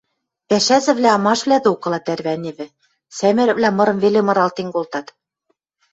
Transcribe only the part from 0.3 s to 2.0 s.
Пӓшӓзӹвлӓ амашвлӓ докыла